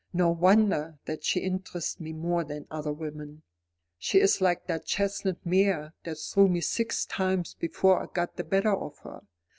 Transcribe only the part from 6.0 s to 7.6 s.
that threw me six times